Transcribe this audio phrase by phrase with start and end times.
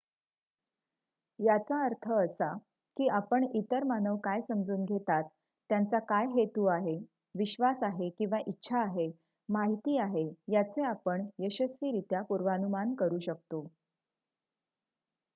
[1.39, 2.47] याचा अर्थ असा
[2.97, 5.23] की आपण इतर मानव काय समजून घेतात
[5.69, 6.97] त्यांचा काय हेतु आहे
[7.35, 9.09] विश्वास आहे किंवा इच्छा आहे
[9.49, 13.65] माहिती आहे याचे आपण यशस्वीरित्या पूर्वानुमान करू शकतो